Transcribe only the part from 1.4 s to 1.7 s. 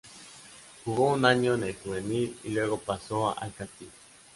en